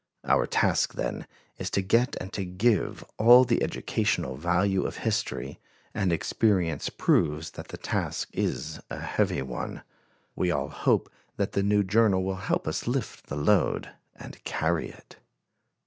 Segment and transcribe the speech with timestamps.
[0.23, 1.27] Our task, then,
[1.59, 5.59] is to get and to give all the educational value of history;
[5.93, 9.83] and experience proves that the task is a heavy one.
[10.35, 14.89] We all hope that the new journal will help us lift the load and carry
[14.89, 15.17] it.